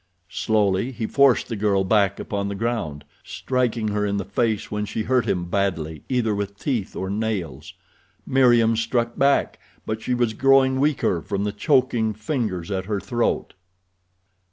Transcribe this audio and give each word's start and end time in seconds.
Slowly 0.31 0.91
he 0.91 1.05
forced 1.05 1.47
the 1.47 1.55
girl 1.55 1.83
back 1.83 2.19
upon 2.19 2.47
the 2.49 2.55
ground, 2.55 3.03
striking 3.23 3.89
her 3.89 4.03
in 4.03 4.17
the 4.17 4.25
face 4.25 4.71
when 4.71 4.83
she 4.83 5.03
hurt 5.03 5.27
him 5.27 5.45
badly 5.45 6.01
either 6.09 6.33
with 6.33 6.57
teeth 6.57 6.95
or 6.95 7.07
nails. 7.07 7.73
Meriem 8.25 8.75
struck 8.75 9.15
back, 9.15 9.59
but 9.85 10.01
she 10.01 10.15
was 10.15 10.33
growing 10.33 10.79
weaker 10.79 11.21
from 11.21 11.43
the 11.43 11.51
choking 11.51 12.15
fingers 12.15 12.71
at 12.71 12.85
her 12.85 12.99
throat. 12.99 13.53